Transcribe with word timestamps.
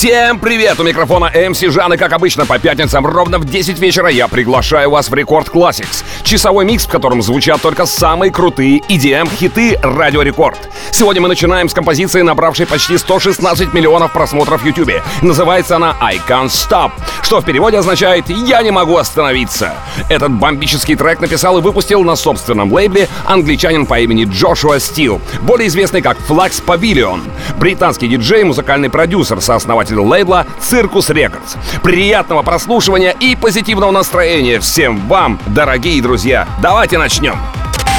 Всем 0.00 0.38
привет! 0.38 0.80
У 0.80 0.82
микрофона 0.82 1.30
MC 1.30 1.68
Жан, 1.68 1.92
и 1.92 1.98
как 1.98 2.14
обычно 2.14 2.46
по 2.46 2.58
пятницам 2.58 3.04
ровно 3.04 3.38
в 3.38 3.44
10 3.44 3.78
вечера 3.78 4.08
я 4.08 4.28
приглашаю 4.28 4.88
вас 4.88 5.10
в 5.10 5.14
Record 5.14 5.48
Classix. 5.48 6.02
Часовой 6.22 6.64
микс, 6.64 6.86
в 6.86 6.88
котором 6.88 7.20
звучат 7.20 7.60
только 7.60 7.84
самые 7.84 8.32
крутые 8.32 8.78
EDM-хиты 8.88 9.78
Радио 9.82 10.22
Рекорд. 10.22 10.58
Сегодня 10.90 11.20
мы 11.20 11.28
начинаем 11.28 11.68
с 11.68 11.74
композиции, 11.74 12.22
набравшей 12.22 12.66
почти 12.66 12.96
116 12.96 13.74
миллионов 13.74 14.14
просмотров 14.14 14.62
в 14.62 14.64
YouTube. 14.64 15.02
Называется 15.20 15.76
она 15.76 15.94
I 16.00 16.18
Can't 16.26 16.46
Stop, 16.46 16.92
что 17.22 17.42
в 17.42 17.44
переводе 17.44 17.76
означает 17.76 18.30
«Я 18.30 18.62
не 18.62 18.70
могу 18.70 18.96
остановиться». 18.96 19.74
Этот 20.08 20.32
бомбический 20.32 20.96
трек 20.96 21.20
написал 21.20 21.58
и 21.58 21.60
выпустил 21.60 22.04
на 22.04 22.16
собственном 22.16 22.72
лейбле 22.72 23.06
англичанин 23.26 23.84
по 23.84 24.00
имени 24.00 24.24
Джошуа 24.24 24.80
Стил, 24.80 25.20
более 25.42 25.68
известный 25.68 26.00
как 26.00 26.16
Flax 26.26 26.64
Pavilion. 26.64 27.20
Британский 27.58 28.08
диджей, 28.08 28.44
музыкальный 28.44 28.88
продюсер, 28.88 29.42
сооснователь 29.42 29.89
лейбла 29.98 30.46
Circus 30.60 31.10
Records. 31.10 31.56
Приятного 31.82 32.42
прослушивания 32.42 33.10
и 33.10 33.34
позитивного 33.36 33.90
настроения 33.90 34.60
всем 34.60 35.06
вам, 35.08 35.40
дорогие 35.46 36.00
друзья. 36.02 36.46
Давайте 36.62 36.98
начнем. 36.98 37.36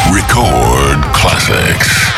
Record 0.10 1.00
Classics. 1.14 2.11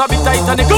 a 0.00 0.06
bit 0.06 0.22
tight 0.24 0.48
on 0.48 0.56
the 0.56 0.77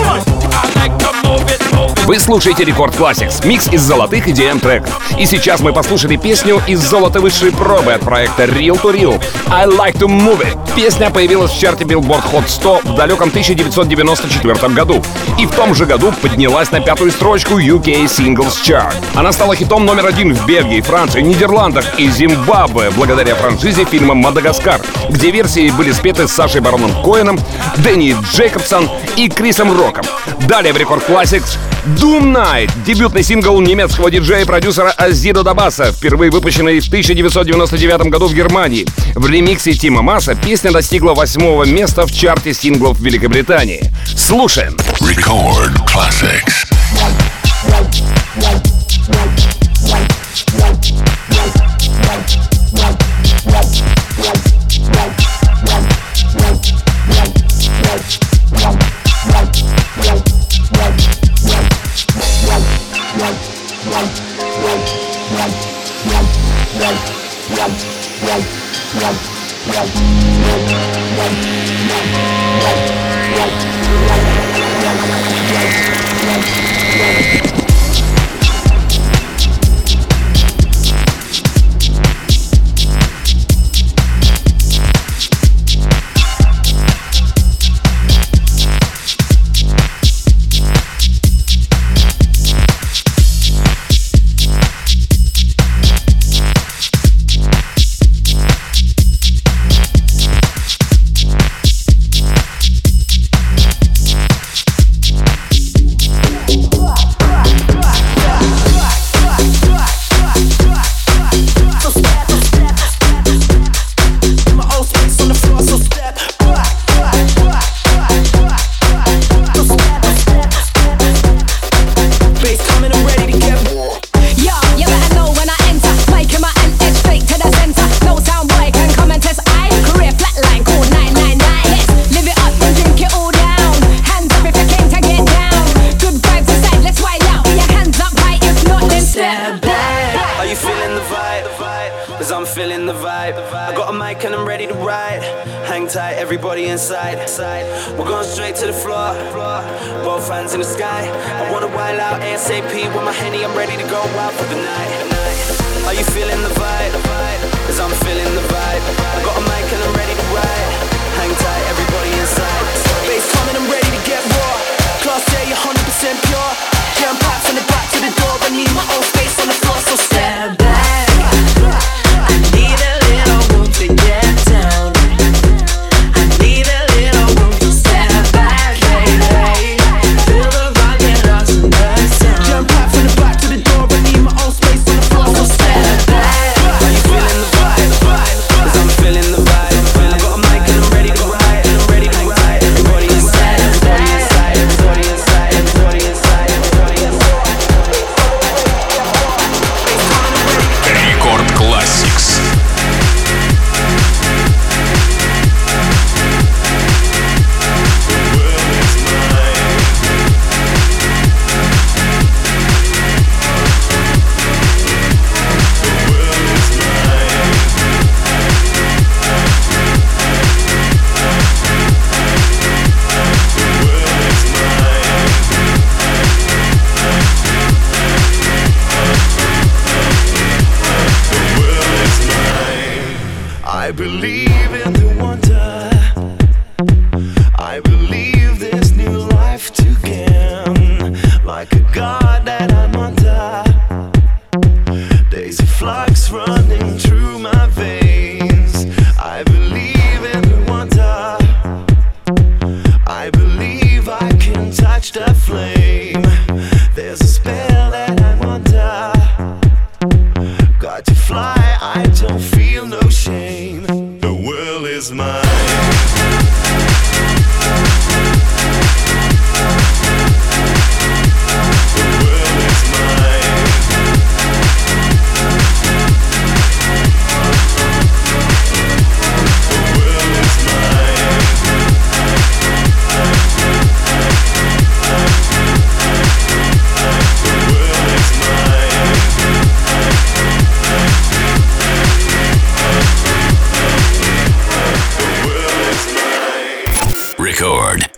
Вы 2.11 2.19
слушаете 2.19 2.65
Рекорд 2.65 2.93
Classics, 2.97 3.47
микс 3.47 3.69
из 3.69 3.83
золотых 3.83 4.27
EDM 4.27 4.59
треков. 4.59 5.01
И 5.17 5.27
сейчас 5.27 5.61
мы 5.61 5.73
послушали 5.73 6.17
песню 6.17 6.61
из 6.67 6.81
золота 6.81 7.21
высшей 7.21 7.53
пробы 7.53 7.93
от 7.93 8.01
проекта 8.01 8.47
Real 8.47 8.83
to 8.83 8.93
Real. 8.93 9.23
I 9.49 9.69
Like 9.69 9.97
to 9.99 10.09
Move 10.09 10.43
It. 10.45 10.59
Песня 10.75 11.11
появилась 11.11 11.53
в 11.53 11.61
чарте 11.61 11.85
Billboard 11.85 12.25
Hot 12.33 12.49
100 12.49 12.81
в 12.83 12.95
далеком 12.97 13.29
1994 13.29 14.75
году. 14.75 15.01
И 15.39 15.47
в 15.47 15.53
том 15.53 15.73
же 15.73 15.87
году 15.87 16.13
поднялась 16.21 16.73
на 16.73 16.81
пятую 16.81 17.13
строчку 17.13 17.61
UK 17.61 18.07
Singles 18.07 18.57
Chart. 18.65 18.93
Она 19.15 19.31
стала 19.31 19.55
хитом 19.55 19.87
номер 19.87 20.07
один 20.07 20.35
в 20.35 20.47
Бельгии, 20.47 20.81
Франции, 20.81 21.21
Нидерландах 21.21 21.97
и 21.97 22.11
Зимбабве 22.11 22.91
благодаря 22.91 23.37
франшизе 23.37 23.85
фильма 23.85 24.15
«Мадагаскар», 24.15 24.81
где 25.11 25.31
версии 25.31 25.71
были 25.71 25.93
спеты 25.93 26.27
с 26.27 26.33
Сашей 26.33 26.61
Бароном 26.61 26.91
Коэном, 27.05 27.39
Дэнни 27.77 28.17
Джейкобсон 28.33 28.91
и 29.17 29.29
Крисом 29.29 29.71
Роком. 29.79 30.05
Далее 30.49 30.73
в 30.73 30.77
Рекорд 30.77 31.09
Classics 31.09 31.57
Doom 31.85 32.35
Night— 32.35 32.71
дебютный 32.87 33.23
сингл 33.23 33.61
немецкого 33.61 34.11
диджея 34.11 34.43
и 34.43 34.45
продюсера 34.45 34.91
Азидо 34.91 35.43
Дабаса, 35.43 35.93
впервые 35.93 36.31
выпущенный 36.31 36.81
в 36.81 36.87
1999 36.89 38.11
году 38.11 38.27
в 38.27 38.35
Германии. 38.35 38.87
В 39.15 39.27
ремиксе 39.27 39.73
Тима 39.73 40.03
Масса 40.03 40.35
песня 40.35 40.73
достигла 40.73 41.15
восьмого 41.15 41.65
места 41.65 42.07
в 42.07 42.13
чарте 42.13 42.53
синглов 42.53 43.01
Великобритании. 43.01 43.91
Слушаем. 44.17 44.77
Record 45.01 45.75
Classics. 45.87 46.60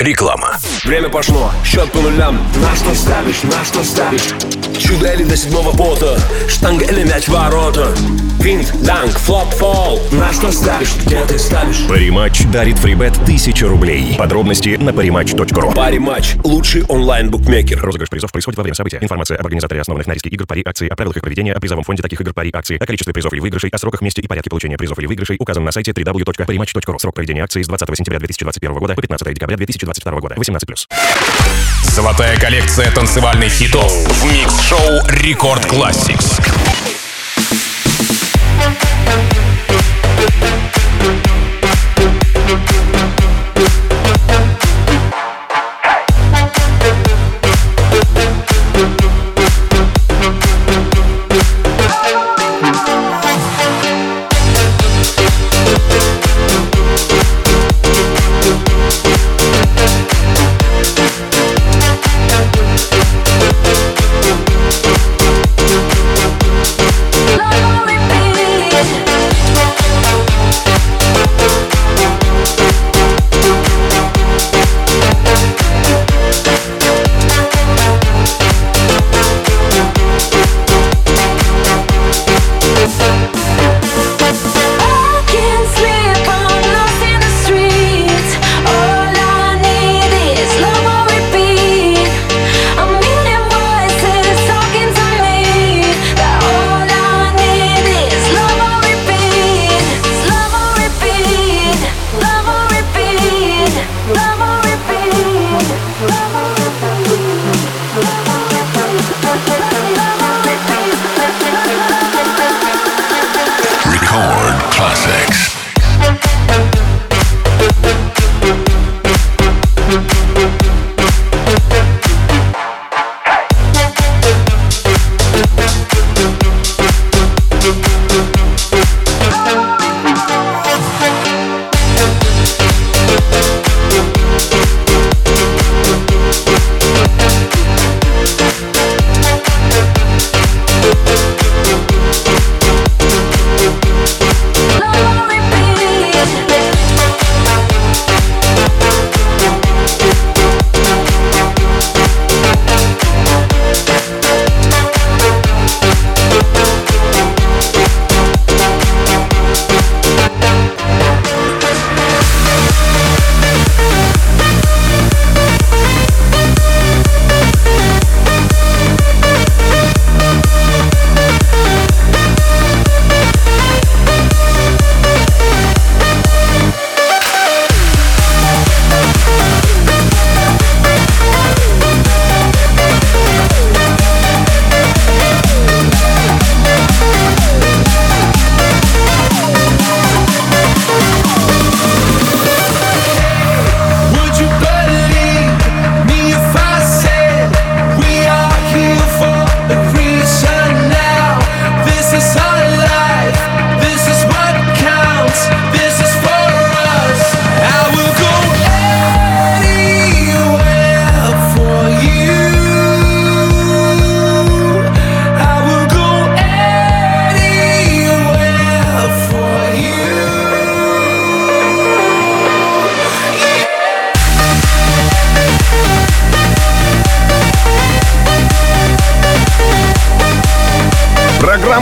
Реклама. 0.02 0.58
Время 0.84 1.08
пошло, 1.08 1.52
счет 1.64 1.90
по 1.92 2.00
нулям. 2.00 2.36
На 2.60 2.74
что 2.74 2.92
ставишь, 2.94 3.42
на 3.44 3.64
что 3.64 3.84
ставишь 3.84 4.34
Чудо 4.78 5.12
или 5.12 5.24
до 5.24 5.36
седьмого 5.36 5.76
пота 5.76 6.18
Штанга 6.48 6.84
или 6.84 7.04
мяч 7.04 7.24
в 7.24 7.30
ворота 7.30 7.94
Винт, 8.40 8.72
данк, 8.82 9.16
флоп, 9.18 9.48
фол 9.54 10.00
На 10.10 10.32
что 10.32 10.50
ставишь, 10.50 10.94
где 11.06 11.24
ты 11.24 11.38
ставишь 11.38 11.86
Париматч 11.88 12.44
дарит 12.46 12.76
фрибет 12.78 13.12
1000 13.22 13.68
рублей. 13.68 14.16
Подробности 14.18 14.70
на 14.70 14.90
parimatch.ru. 14.90 15.74
Пари-матч. 15.74 16.34
Лучший 16.42 16.82
онлайн-букмекер. 16.84 17.80
Розыгрыш 17.80 18.10
призов 18.10 18.32
происходит 18.32 18.58
во 18.58 18.64
время 18.64 18.74
события. 18.74 18.98
Информация 19.00 19.36
об 19.36 19.46
организаторе 19.46 19.80
основанных 19.80 20.08
на 20.08 20.12
риске 20.14 20.28
игр 20.30 20.46
пари 20.46 20.62
акции, 20.64 20.88
о 20.88 20.96
правилах 20.96 21.18
их 21.18 21.22
проведения, 21.22 21.52
о 21.52 21.60
призовом 21.60 21.84
фонде 21.84 22.02
таких 22.02 22.20
игр 22.20 22.34
пари 22.34 22.50
акции, 22.52 22.76
о 22.78 22.84
количестве 22.84 23.12
призов 23.12 23.32
или 23.32 23.40
выигрышей, 23.40 23.70
о 23.70 23.78
сроках, 23.78 24.00
месте 24.00 24.22
и 24.22 24.26
порядке 24.26 24.50
получения 24.50 24.76
призов 24.76 24.98
или 24.98 25.06
выигрышей 25.06 25.36
указан 25.38 25.64
на 25.64 25.70
сайте 25.70 25.92
www.parimatch.ru. 25.92 26.98
Срок 26.98 27.14
проведения 27.14 27.44
акции 27.44 27.62
с 27.62 27.68
20 27.68 27.96
сентября 27.96 28.18
2021 28.18 28.74
года 28.74 28.94
по 28.94 29.02
15 29.02 29.34
декабря 29.34 29.56
2022 29.56 30.20
года. 30.20 30.34
18+. 30.34 30.58
Золотая 31.92 32.36
коллекция 32.38 32.90
танцевальных 32.90 33.52
хитов 33.52 33.92
в 33.92 34.24
микс-шоу 34.62 35.02
Рекорд 35.08 35.64
Classics. 35.66 36.40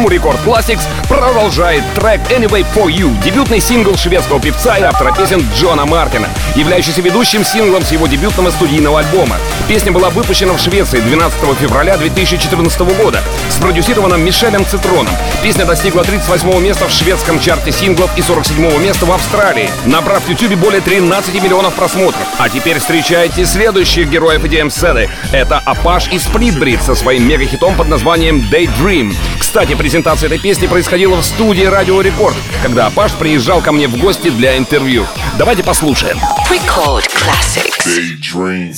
Программу 0.00 0.08
Рекорд 0.08 0.40
Classics 0.46 0.82
продолжает 1.08 1.84
трек 1.94 2.20
Anyway 2.30 2.64
For 2.74 2.86
You, 2.86 3.22
дебютный 3.22 3.60
сингл 3.60 3.96
шведского 3.96 4.40
певца 4.40 4.78
и 4.78 4.82
автора 4.82 5.12
песен 5.14 5.44
Джона 5.54 5.84
Мартина, 5.84 6.28
являющийся 6.56 7.02
ведущим 7.02 7.44
синглом 7.44 7.82
с 7.82 7.92
его 7.92 8.06
дебютного 8.06 8.50
студийного 8.50 9.00
альбома. 9.00 9.36
Песня 9.68 9.92
была 9.92 10.08
выпущена 10.08 10.54
в 10.54 10.60
Швеции 10.60 11.00
12 11.00 11.38
февраля 11.58 11.98
2014 11.98 12.80
года, 12.96 13.22
спродюсирована 13.50 14.14
Мишелем 14.14 14.64
Цитроном. 14.64 15.12
Песня 15.42 15.66
достигла 15.66 16.02
38 16.02 16.62
места 16.62 16.86
в 16.86 16.90
шведском 16.90 17.38
чарте 17.38 17.70
синглов 17.70 18.16
и 18.16 18.22
47 18.22 18.82
места 18.82 19.04
в 19.04 19.12
Австралии, 19.12 19.68
набрав 19.84 20.24
в 20.24 20.30
YouTube 20.30 20.58
более 20.58 20.80
13 20.80 21.42
миллионов 21.42 21.74
просмотров. 21.74 22.22
А 22.38 22.48
теперь 22.48 22.78
встречайте 22.78 23.44
следующих 23.44 24.08
героев 24.08 24.44
EDM-сцены. 24.44 25.10
Это 25.30 25.58
Апаш 25.58 26.08
и 26.08 26.18
Сплитбрид 26.18 26.80
со 26.82 26.94
своим 26.94 27.28
мегахитом 27.28 27.74
под 27.74 27.88
названием 27.88 28.48
Daydream. 28.50 29.14
Кстати, 29.50 29.74
презентация 29.74 30.28
этой 30.28 30.38
песни 30.38 30.68
происходила 30.68 31.16
в 31.16 31.24
студии 31.24 31.64
Радио 31.64 32.00
Рекорд, 32.00 32.36
когда 32.62 32.86
Апаш 32.86 33.14
приезжал 33.14 33.60
ко 33.60 33.72
мне 33.72 33.88
в 33.88 33.96
гости 33.98 34.30
для 34.30 34.56
интервью. 34.56 35.08
Давайте 35.38 35.64
послушаем. 35.64 36.20
Record 36.48 37.10
Classics. 37.16 37.84
Daydream. 37.84 38.76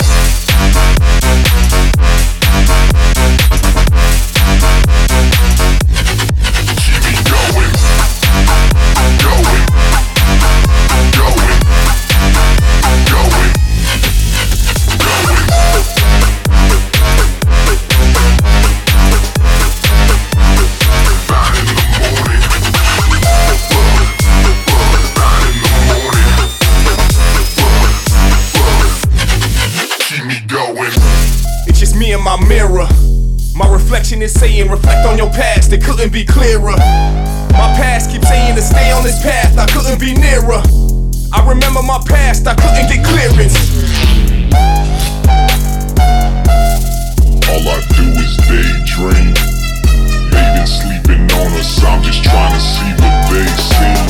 Saying 34.28 34.62
is 34.62 34.68
saying, 34.68 34.70
reflect 34.70 35.06
on 35.06 35.18
your 35.18 35.30
past, 35.30 35.72
it 35.72 35.82
couldn't 35.82 36.12
be 36.12 36.24
clearer. 36.24 36.76
My 37.52 37.72
past 37.74 38.10
keeps 38.10 38.28
saying 38.28 38.54
to 38.56 38.62
stay 38.62 38.90
on 38.92 39.02
this 39.02 39.20
path, 39.22 39.58
I 39.58 39.66
couldn't 39.66 39.98
be 39.98 40.14
nearer. 40.14 40.62
I 41.32 41.48
remember 41.48 41.82
my 41.82 42.00
past, 42.06 42.46
I 42.46 42.54
couldn't 42.54 42.88
get 42.88 43.04
clearance. 43.04 43.56
All 47.48 47.68
I 47.68 47.80
do 47.94 48.04
is 48.20 48.36
daydream. 48.46 49.34
They 50.30 50.46
been 50.54 50.66
sleeping 50.66 51.22
on 51.32 51.52
us, 51.58 51.82
I'm 51.82 52.02
just 52.02 52.22
trying 52.24 52.54
to 52.54 52.60
see 52.60 52.92
what 53.02 53.30
they 53.30 53.46
see. 53.46 54.01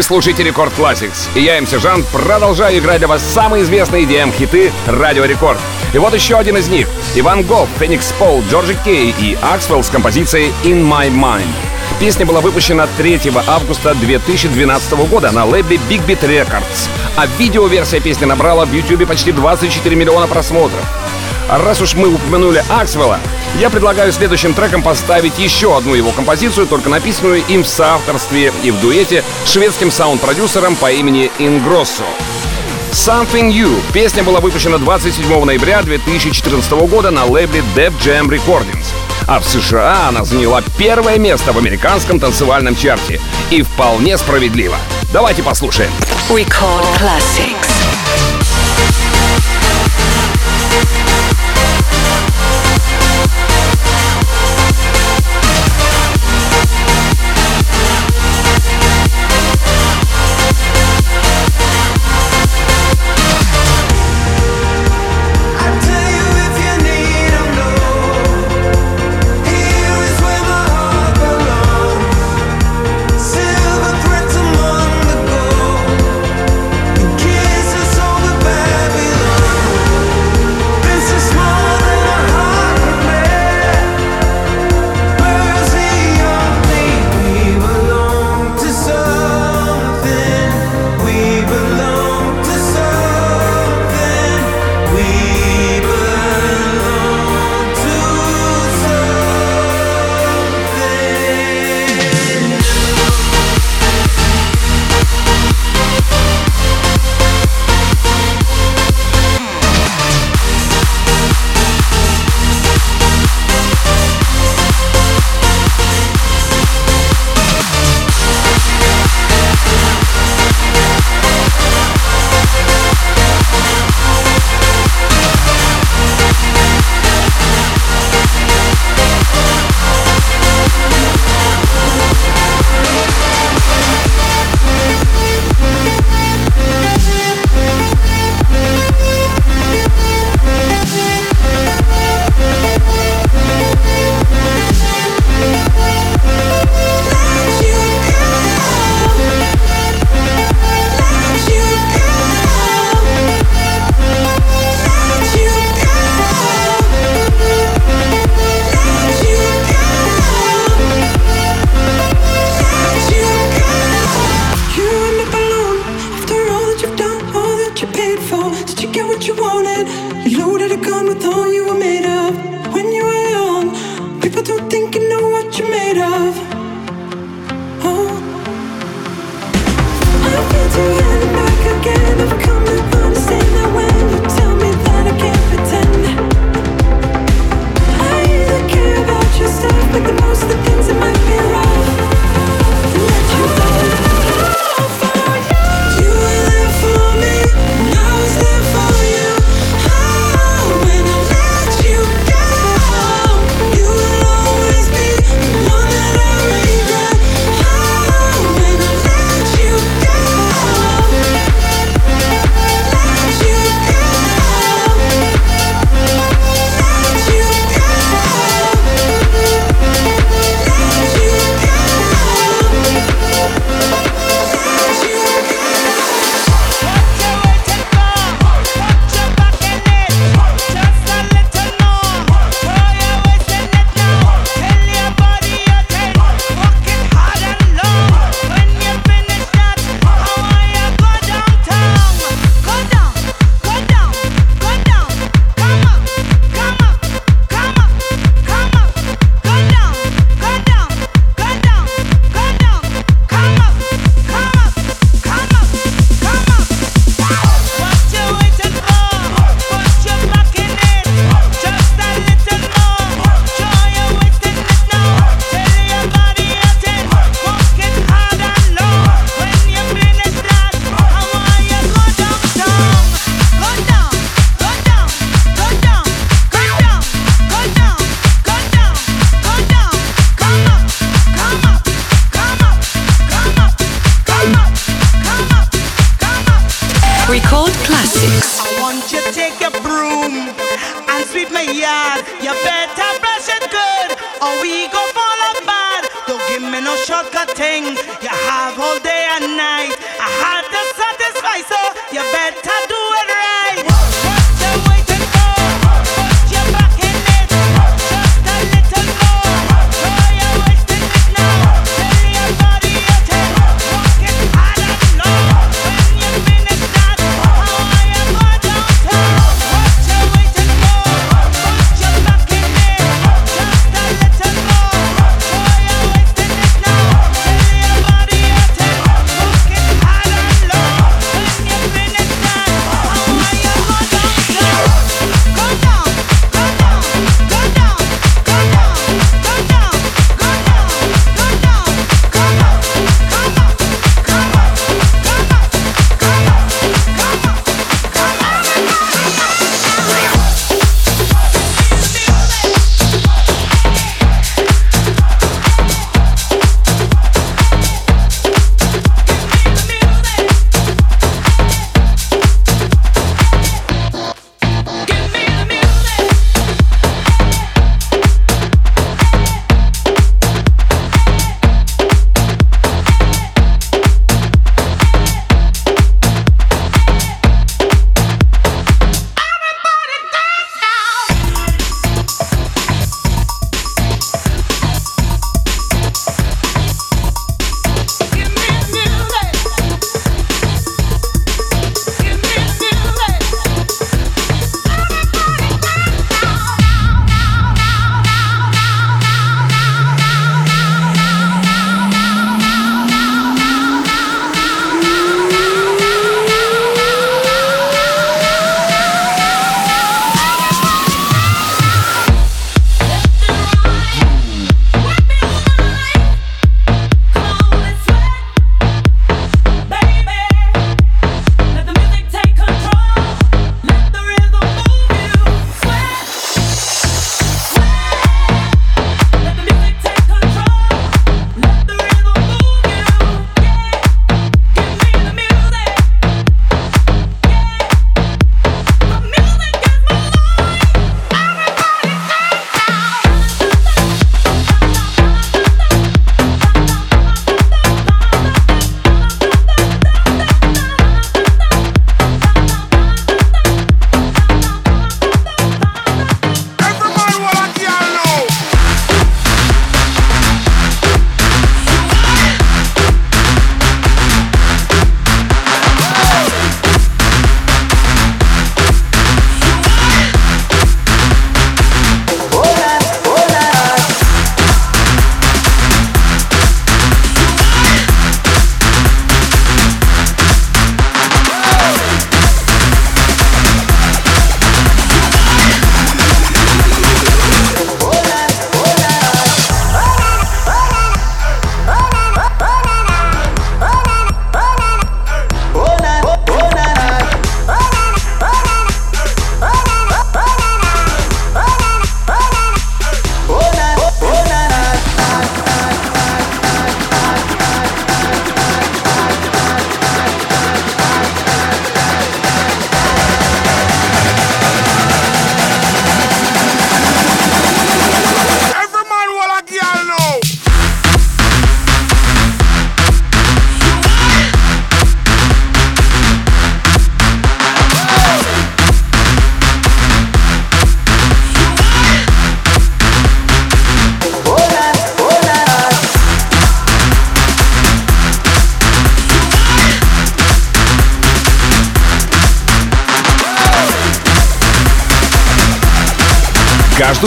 Вы 0.00 0.04
слушаете 0.04 0.42
Рекорд 0.44 0.72
Classics, 0.78 1.28
и 1.34 1.42
я, 1.42 1.60
MC 1.60 1.72
Жан, 1.72 2.02
продолжаю 2.10 2.78
играть 2.78 3.00
для 3.00 3.06
вас 3.06 3.22
самые 3.22 3.64
известные 3.64 4.04
EDM-хиты 4.04 4.72
Радио 4.86 5.26
Рекорд. 5.26 5.58
И 5.92 5.98
вот 5.98 6.14
еще 6.14 6.38
один 6.38 6.56
из 6.56 6.68
них. 6.68 6.88
Ivan 7.16 7.42
Gough, 7.42 7.68
Feenixpawl, 7.78 8.42
Georgi 8.50 8.74
Kay 8.82 9.14
и 9.20 9.36
Аксвелл 9.42 9.84
с 9.84 9.90
композицией 9.90 10.54
«In 10.64 10.90
My 10.90 11.10
Mind». 11.10 11.52
Песня 12.00 12.24
была 12.24 12.40
выпущена 12.40 12.88
3 12.96 13.20
августа 13.46 13.94
2012 13.94 14.92
года 15.06 15.32
на 15.32 15.44
лейбле 15.44 15.76
Big 15.90 16.02
Beat 16.06 16.22
Records, 16.22 16.88
а 17.16 17.26
видеоверсия 17.36 18.00
песни 18.00 18.24
набрала 18.24 18.64
в 18.64 18.72
YouTube 18.72 19.06
почти 19.06 19.32
24 19.32 19.94
миллиона 19.96 20.26
просмотров. 20.26 20.80
А 21.50 21.58
раз 21.58 21.82
уж 21.82 21.92
мы 21.92 22.08
упомянули 22.08 22.64
Аксвелла, 22.70 23.18
я 23.58 23.70
предлагаю 23.70 24.12
следующим 24.12 24.54
треком 24.54 24.82
поставить 24.82 25.38
еще 25.38 25.76
одну 25.76 25.94
его 25.94 26.10
композицию, 26.12 26.66
только 26.66 26.88
написанную 26.88 27.44
им 27.46 27.62
в 27.62 27.68
соавторстве 27.68 28.52
и 28.62 28.70
в 28.70 28.80
дуэте 28.80 29.24
с 29.44 29.52
шведским 29.52 29.90
саунд-продюсером 29.90 30.76
по 30.76 30.90
имени 30.90 31.30
Ингроссо. 31.38 32.04
Something 32.92 33.50
You. 33.52 33.80
Песня 33.92 34.24
была 34.24 34.40
выпущена 34.40 34.78
27 34.78 35.44
ноября 35.44 35.82
2014 35.82 36.72
года 36.72 37.10
на 37.10 37.24
лейбле 37.24 37.62
Def 37.76 37.92
Jam 38.00 38.28
Recordings. 38.28 38.86
А 39.28 39.38
в 39.38 39.44
США 39.44 40.08
она 40.08 40.24
заняла 40.24 40.60
первое 40.76 41.18
место 41.18 41.52
в 41.52 41.58
американском 41.58 42.18
танцевальном 42.18 42.74
чарте. 42.74 43.20
И 43.50 43.62
вполне 43.62 44.18
справедливо. 44.18 44.76
Давайте 45.12 45.42
послушаем. 45.42 45.90
Record 46.28 46.86
classics. 46.98 47.79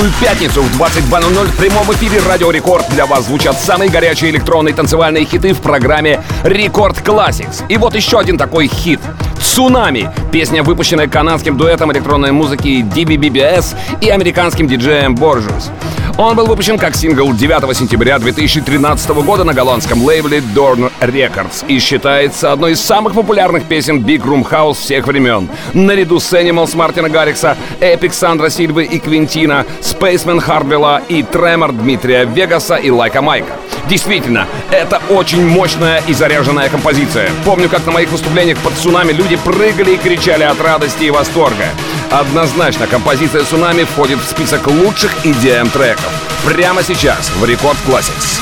Каждую 0.03 0.21
пятницу 0.21 0.61
в 0.61 0.81
22.00 0.81 1.45
в 1.45 1.55
прямом 1.55 1.89
эфире 1.93 2.19
Радио 2.27 2.51
Рекорд 2.51 2.89
для 2.89 3.05
вас 3.05 3.23
звучат 3.25 3.57
самые 3.57 3.89
горячие 3.89 4.31
электронные 4.31 4.75
танцевальные 4.75 5.23
хиты 5.23 5.53
в 5.53 5.61
программе 5.61 6.21
Рекорд 6.43 6.97
Classics. 6.97 7.63
И 7.69 7.77
вот 7.77 7.95
еще 7.95 8.19
один 8.19 8.37
такой 8.37 8.67
хит. 8.67 8.99
«Цунами»— 9.41 10.11
песня, 10.33 10.61
выпущенная 10.61 11.07
канадским 11.07 11.55
дуэтом 11.55 11.93
электронной 11.93 12.33
музыки 12.33 12.83
DVBBS 12.84 13.77
и 14.01 14.09
американским 14.09 14.67
диджеем 14.67 15.15
Borgeous. 15.15 15.71
Он 16.16 16.36
был 16.36 16.45
выпущен 16.45 16.78
как 16.78 16.95
сингл 16.95 17.34
9 17.34 17.76
сентября 17.76 18.20
2013 18.20 19.09
года 19.26 19.43
на 19.43 19.51
голландском 19.51 20.03
лейбле 20.03 20.43
Doorn 20.55 20.91
Records 21.01 21.66
и 21.68 21.80
считается 21.80 22.51
одной 22.51 22.74
из 22.74 22.82
самых 22.82 23.16
популярных 23.16 23.64
песен 23.64 23.99
Big 23.99 24.22
Room 24.22 24.47
House 24.47 24.76
всех 24.76 25.07
времен. 25.07 25.49
Наряду 25.74 26.20
с 26.20 26.32
Animals 26.32 26.78
Мартина 26.78 27.09
Гаррикса, 27.09 27.57
Epic 27.80 28.14
Сандра 28.14 28.49
Сильвы 28.49 28.84
и 28.84 28.99
Квинтина, 28.99 29.66
Spaceman 29.82 30.39
Хардвелла 30.39 31.01
и 31.09 31.24
Tremor 31.23 31.71
Дмитрия 31.72 32.26
Вегаса 32.26 32.76
и 32.76 32.91
Лайка 32.91 33.24
Майка. 33.24 33.53
Действительно, 33.89 34.47
это 34.70 35.01
очень 35.09 35.43
мощная 35.43 36.03
и 36.05 36.14
заряженная 36.14 36.70
композиция. 36.70 37.32
Помню, 37.43 37.70
как 37.70 37.88
на 37.88 37.91
моих 37.91 38.11
выступлениях 38.11 38.59
под 38.59 38.74
цунами 38.74 39.14
люди 39.14 39.36
прыгали 39.36 39.95
и 39.95 39.97
кричали 39.97 40.43
от 40.43 40.61
радости 40.61 41.05
и 41.05 41.11
восторга. 41.11 41.66
Однозначно, 42.11 42.87
композиция 42.87 43.43
«Цунами» 43.43 43.83
входит 43.83 44.19
в 44.19 44.29
список 44.29 44.67
лучших 44.67 45.25
EDM 45.25 45.69
треков. 45.71 46.11
Прямо 46.45 46.83
сейчас 46.83 47.31
в 47.37 47.45
Рекорд 47.45 47.77
Classics. 47.87 48.39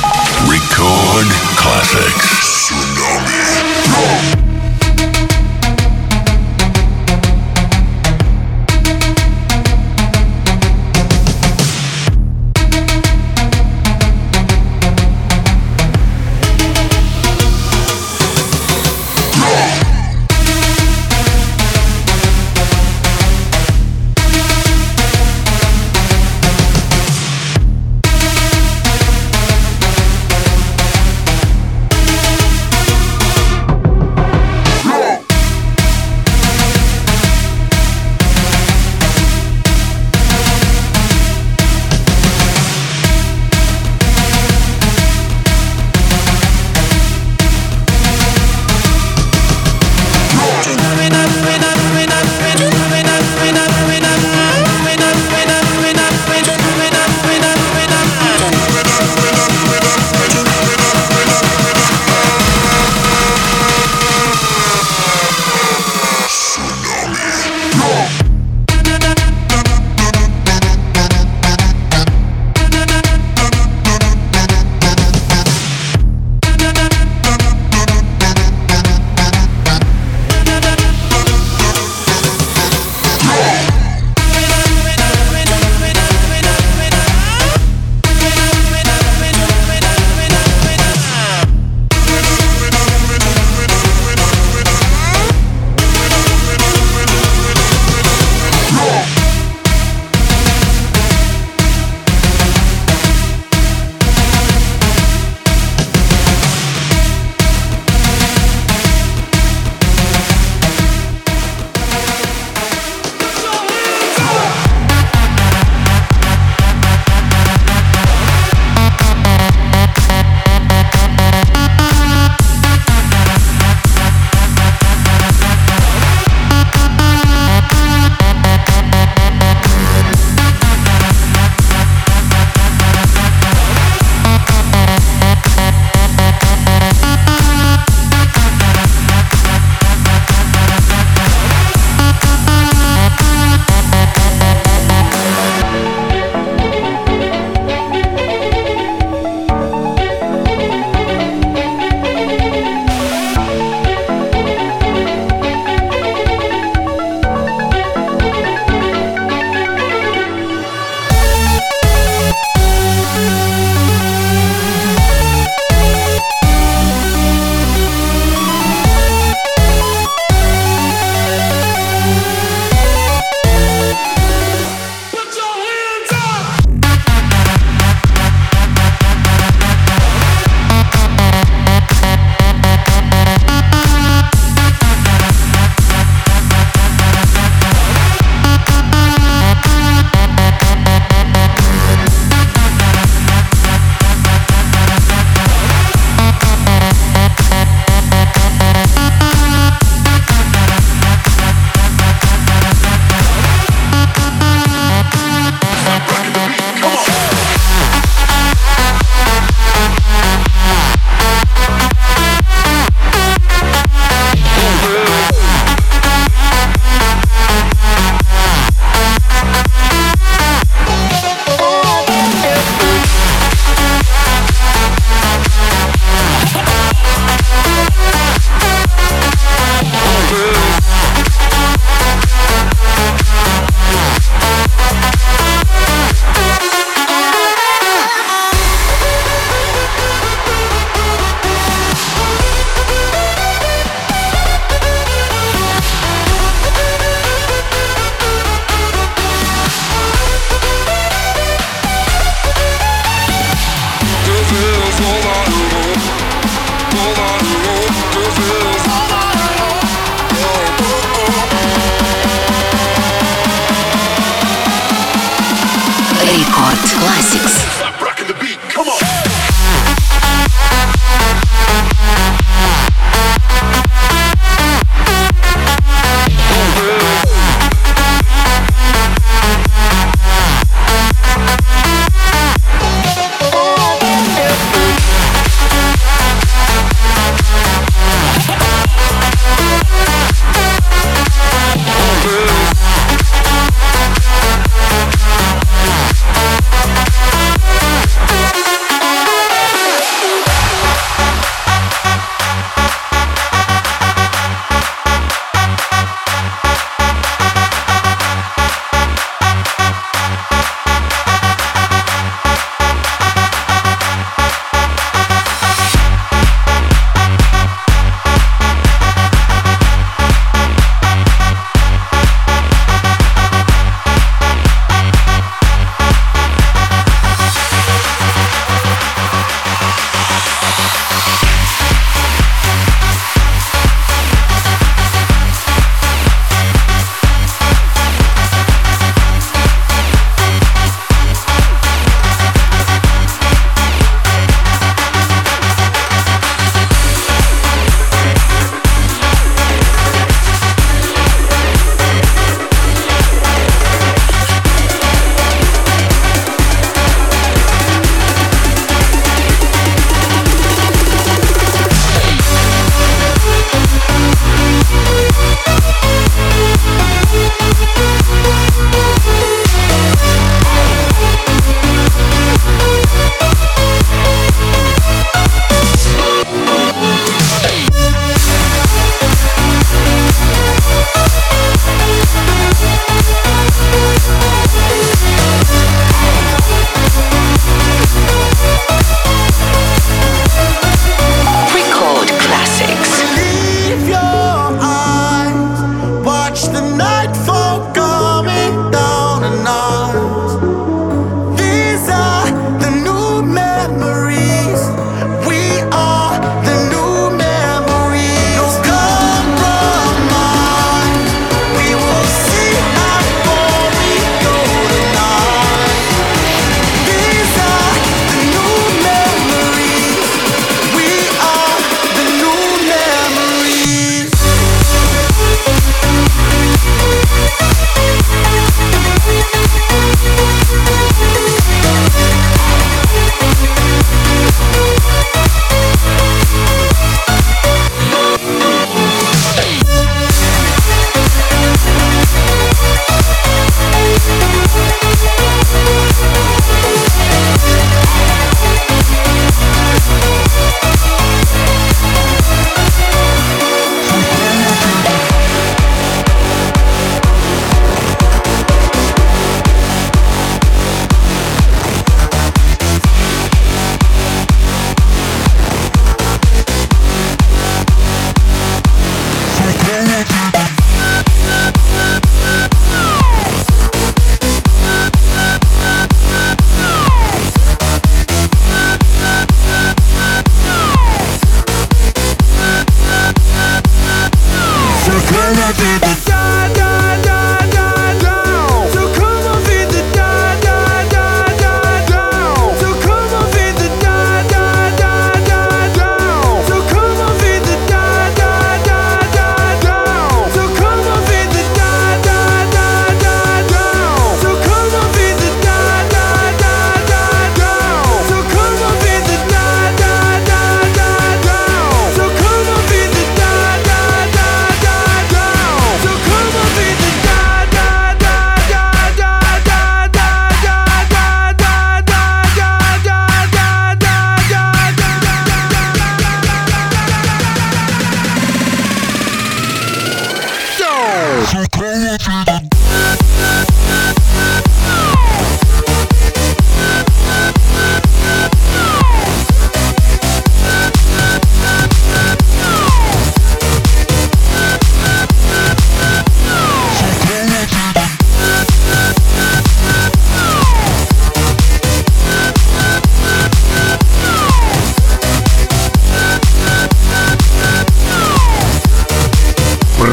Record 0.47 1.31
Classics. 1.55 2.41
Tsunami. 2.41 4.50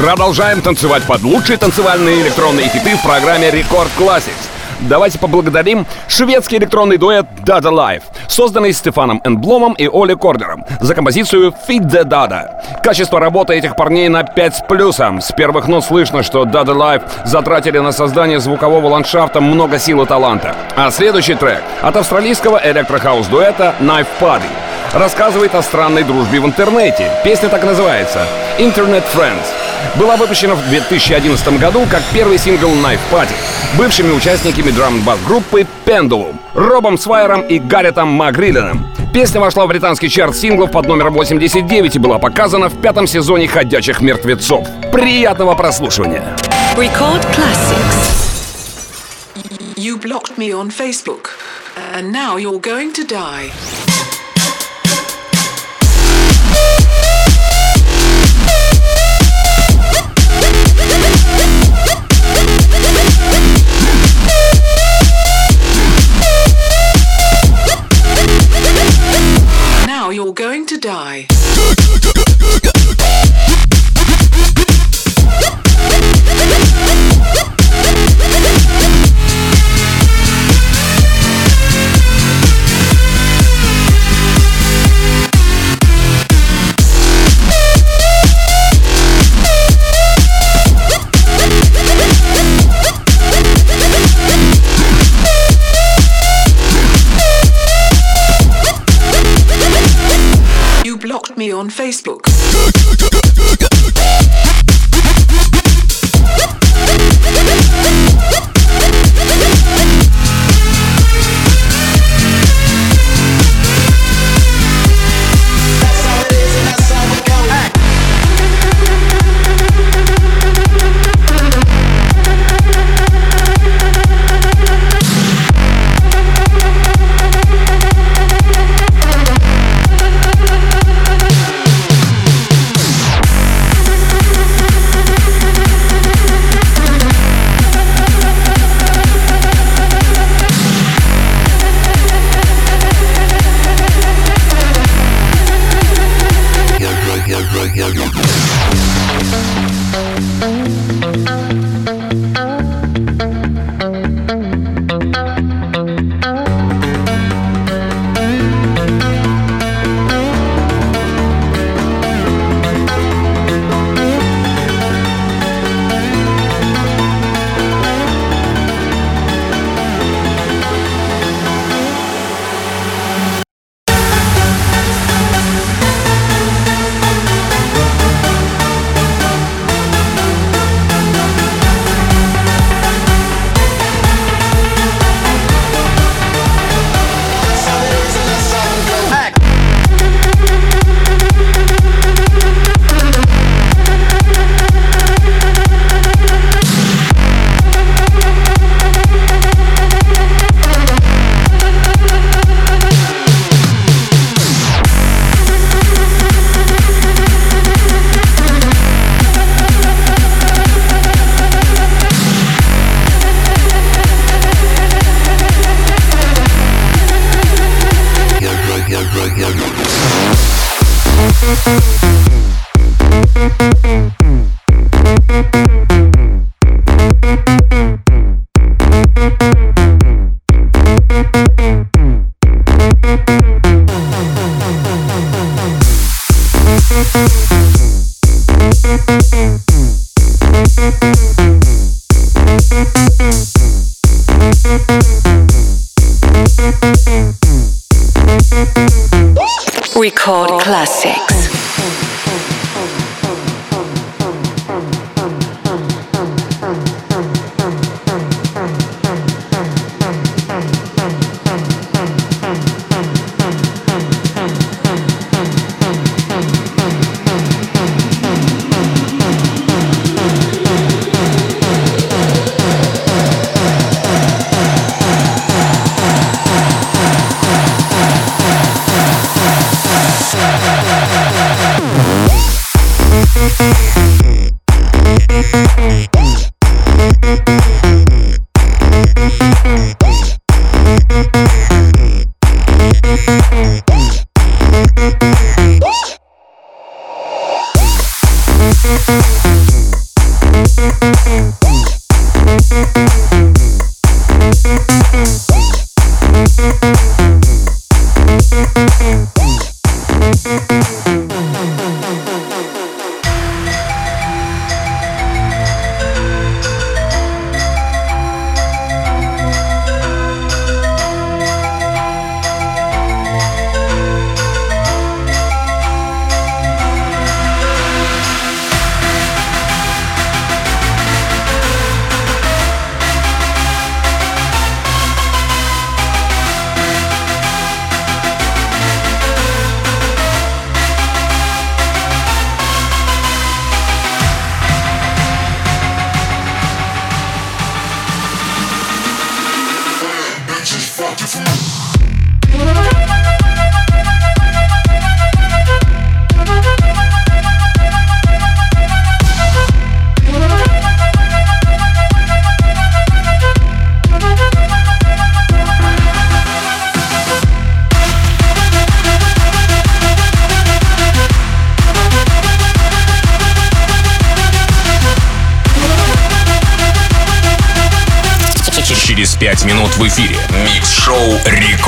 Продолжаем 0.09 0.63
танцевать 0.63 1.03
под 1.03 1.21
лучшие 1.21 1.59
танцевальные 1.59 2.23
электронные 2.23 2.67
хиты 2.71 2.97
в 2.97 3.03
программе 3.03 3.51
Рекорд 3.51 3.91
Classics. 3.99 4.49
Давайте 4.81 5.19
поблагодарим 5.19 5.87
шведский 6.09 6.57
электронный 6.57 6.97
дуэт 6.97 7.27
Dada 7.45 7.71
Life, 7.71 8.05
созданный 8.27 8.73
Стефаном 8.73 9.21
Энбломом 9.23 9.75
и 9.75 9.87
Оли 9.87 10.15
Кордером 10.15 10.65
за 10.81 10.95
композицию 10.95 11.53
Feed 11.69 11.91
the 11.91 12.05
Dada. 12.05 12.49
Качество 12.83 13.21
работы 13.21 13.53
этих 13.53 13.77
парней 13.77 14.09
на 14.09 14.23
5 14.23 14.57
с 14.57 14.61
плюсом. 14.67 15.21
С 15.21 15.31
первых 15.33 15.69
нот 15.69 15.85
слышно, 15.85 16.23
что 16.23 16.45
Dada 16.45 16.75
Life 16.75 17.03
затратили 17.27 17.79
на 17.79 17.93
создание 17.93 18.41
звукового 18.41 18.87
ландшафта 18.87 19.43
много 19.43 19.79
сил 19.79 20.03
и 20.03 20.07
таланта. 20.07 20.57
А 20.75 20.91
следующий 20.91 21.35
трек 21.35 21.63
от 21.83 21.97
австралийского 21.99 22.59
электрохаус-дуэта 22.65 23.75
Knife 23.81 24.07
Party 24.19 24.49
рассказывает 24.95 25.55
о 25.55 25.63
странной 25.63 26.03
дружбе 26.03 26.41
в 26.41 26.47
интернете. 26.47 27.11
Песня 27.23 27.51
так 27.51 27.63
называется 27.63 28.21
«Internet 28.59 29.05
Friends». 29.15 29.47
Была 29.97 30.17
выпущена 30.17 30.55
в 30.55 30.69
2011 30.69 31.59
году 31.61 31.87
как 31.91 32.03
первый 32.13 32.39
сингл 32.39 32.69
Knife 32.69 32.99
Party 33.11 33.35
бывшими 33.77 34.13
участниками 34.13 34.71
драм-бас 34.71 35.19
группы 35.27 35.67
Pendulum, 35.85 36.37
Робом 36.55 36.99
Свайером 36.99 37.43
и 37.43 37.59
Гарретом 37.59 38.09
Макриллином. 38.09 38.87
Песня 39.13 39.41
вошла 39.41 39.65
в 39.65 39.69
британский 39.69 40.09
чарт 40.09 40.37
синглов 40.37 40.71
под 40.71 40.87
номером 40.87 41.15
89 41.15 41.97
и 41.97 41.99
была 41.99 42.19
показана 42.19 42.69
в 42.69 42.81
пятом 42.81 43.07
сезоне 43.07 43.49
«Ходячих 43.49 44.01
мертвецов». 44.01 44.67
Приятного 44.93 45.55
прослушивания! 45.55 46.37
Record 46.77 47.25
Classics. 47.35 48.19
You 49.77 49.97
blocked 49.97 50.37
me 50.37 50.53
on 50.53 50.71
Facebook, 50.71 51.39
and 51.95 52.13
now 52.13 52.37
you're 52.37 52.61
going 52.61 52.93
to 52.93 53.05
die. 53.05 53.51
You're 70.19 70.33
going 70.33 70.67
to 70.67 70.77
die. 70.79 71.29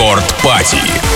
«Рекорд 0.00 0.34
Пати». 0.42 1.09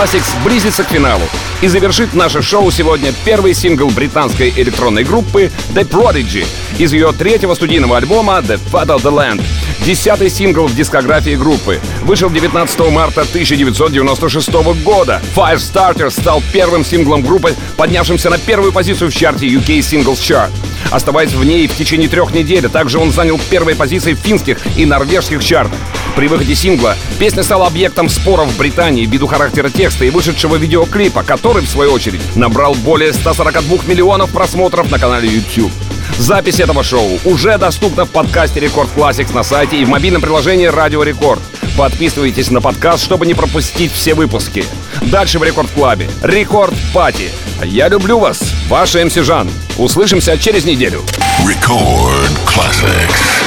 Classics 0.00 0.32
близится 0.42 0.82
к 0.82 0.88
финалу. 0.88 1.20
И 1.60 1.68
завершит 1.68 2.14
наше 2.14 2.40
шоу 2.40 2.70
сегодня 2.70 3.12
первый 3.26 3.52
сингл 3.52 3.90
британской 3.90 4.48
электронной 4.56 5.04
группы 5.04 5.50
The 5.74 5.86
Prodigy 5.86 6.46
из 6.78 6.94
ее 6.94 7.12
третьего 7.12 7.52
студийного 7.52 7.98
альбома 7.98 8.38
The 8.38 8.58
Fatal 8.72 8.96
the 8.96 9.12
Land. 9.12 9.44
Десятый 9.84 10.30
сингл 10.30 10.66
в 10.68 10.74
дискографии 10.74 11.36
группы. 11.36 11.80
Вышел 12.00 12.30
19 12.30 12.80
марта 12.90 13.22
1996 13.22 14.50
года. 14.82 15.20
Firestarter 15.36 16.08
стал 16.08 16.42
первым 16.50 16.82
синглом 16.82 17.20
группы, 17.20 17.54
поднявшимся 17.76 18.30
на 18.30 18.38
первую 18.38 18.72
позицию 18.72 19.10
в 19.10 19.14
чарте 19.14 19.48
UK 19.48 19.80
Singles 19.80 20.14
Chart. 20.14 20.50
Оставаясь 20.90 21.32
в 21.32 21.44
ней 21.44 21.66
в 21.66 21.76
течение 21.76 22.08
трех 22.08 22.32
недель, 22.32 22.66
также 22.70 22.98
он 22.98 23.12
занял 23.12 23.38
первые 23.50 23.76
позиции 23.76 24.14
в 24.14 24.18
финских 24.18 24.60
и 24.78 24.86
норвежских 24.86 25.44
чартах. 25.44 25.78
При 26.16 26.28
выходе 26.28 26.54
сингла 26.54 26.96
песня 27.18 27.42
стала 27.42 27.66
объектом 27.66 28.08
споров 28.08 28.48
в 28.48 28.58
Британии 28.58 29.06
ввиду 29.06 29.26
характера 29.26 29.70
текста 29.70 30.04
и 30.04 30.10
вышедшего 30.10 30.56
видеоклипа, 30.56 31.22
который, 31.22 31.62
в 31.62 31.68
свою 31.68 31.92
очередь, 31.92 32.20
набрал 32.36 32.74
более 32.74 33.12
142 33.12 33.84
миллионов 33.86 34.30
просмотров 34.30 34.90
на 34.90 34.98
канале 34.98 35.28
YouTube. 35.28 35.72
Запись 36.18 36.60
этого 36.60 36.84
шоу 36.84 37.18
уже 37.24 37.56
доступна 37.56 38.04
в 38.04 38.10
подкасте 38.10 38.60
Рекорд 38.60 38.90
Classics 38.94 39.34
на 39.34 39.42
сайте 39.42 39.80
и 39.80 39.84
в 39.84 39.88
мобильном 39.88 40.20
приложении 40.20 40.66
Радио 40.66 41.02
Рекорд. 41.02 41.40
Подписывайтесь 41.78 42.50
на 42.50 42.60
подкаст, 42.60 43.02
чтобы 43.02 43.26
не 43.26 43.32
пропустить 43.32 43.92
все 43.92 44.14
выпуски. 44.14 44.64
Дальше 45.00 45.38
в 45.38 45.44
Рекорд 45.44 45.70
Клабе. 45.70 46.10
Рекорд 46.22 46.74
Party. 46.92 47.30
Я 47.64 47.88
люблю 47.88 48.18
вас, 48.18 48.42
ваш 48.68 48.94
MC 48.94 49.14
Жан. 49.14 49.50
Услышимся 49.78 50.36
через 50.36 50.64
неделю. 50.64 51.02
Record 51.42 52.36
classics. 52.44 53.40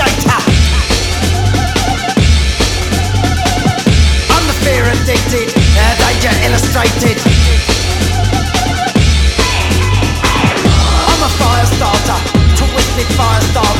I'm 0.00 0.06
the 4.46 4.54
fear 4.62 4.84
addicted, 4.84 5.48
danger 5.98 6.34
illustrated. 6.46 7.18
I'm 11.10 11.22
a 11.22 11.30
fire 11.40 11.66
starter, 11.66 12.18
twisted 12.54 13.08
fire 13.16 13.40
starter. 13.40 13.77